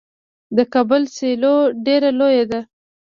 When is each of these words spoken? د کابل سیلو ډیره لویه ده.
د 0.55 0.59
کابل 0.73 1.03
سیلو 1.17 1.55
ډیره 1.85 2.09
لویه 2.19 2.45
ده. 2.51 2.59